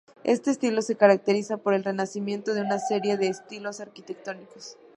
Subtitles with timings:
[0.23, 4.75] Este estilo se caracteriza por el renacimiento de una serie de estilos arquitectónicos.